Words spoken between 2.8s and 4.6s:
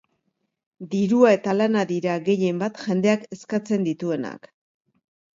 jendeak eskatzen dituenak.